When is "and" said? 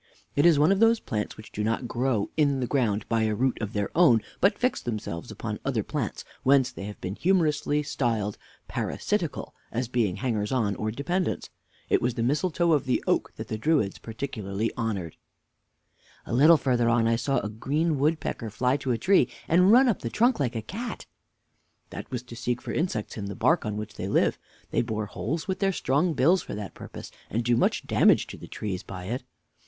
19.47-19.71, 27.29-27.43